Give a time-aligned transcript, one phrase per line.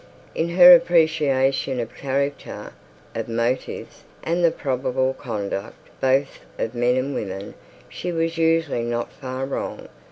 [0.33, 2.73] In her appreciation of character,
[3.13, 7.53] of motives, and the probable conduct both of men and women,
[7.87, 9.87] she was usually not far wrong.